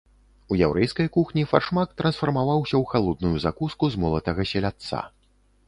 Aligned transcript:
У 0.53 0.55
яўрэйскай 0.67 1.09
кухні 1.17 1.43
фаршмак 1.51 1.93
трансфармаваўся 2.01 2.75
ў 2.81 2.95
халодную 2.95 3.35
закуску 3.47 3.93
з 3.95 4.05
молатага 4.07 4.51
селядца. 4.57 5.07